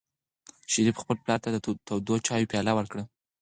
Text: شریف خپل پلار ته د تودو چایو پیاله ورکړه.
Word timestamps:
شریف 0.71 0.95
خپل 1.01 1.15
پلار 1.23 1.39
ته 1.43 1.49
د 1.51 1.57
تودو 1.87 2.15
چایو 2.27 2.49
پیاله 2.51 2.71
ورکړه. 2.75 3.03